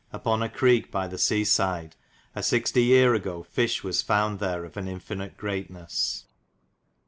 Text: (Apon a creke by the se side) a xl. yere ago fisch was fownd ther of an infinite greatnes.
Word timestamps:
(Apon 0.11 0.41
a 0.43 0.49
creke 0.49 0.89
by 0.89 1.07
the 1.07 1.19
se 1.19 1.43
side) 1.43 1.95
a 2.35 2.41
xl. 2.41 2.79
yere 2.79 3.13
ago 3.13 3.43
fisch 3.43 3.83
was 3.83 4.01
fownd 4.03 4.39
ther 4.39 4.65
of 4.65 4.75
an 4.75 4.87
infinite 4.87 5.37
greatnes. 5.37 6.23